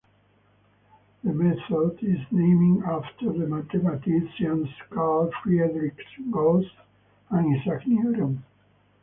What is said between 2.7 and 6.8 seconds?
after the mathematicians Carl Friedrich Gauss